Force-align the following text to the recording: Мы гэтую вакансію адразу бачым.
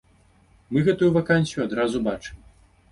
Мы 0.71 0.79
гэтую 0.89 1.11
вакансію 1.19 1.61
адразу 1.69 2.05
бачым. 2.11 2.45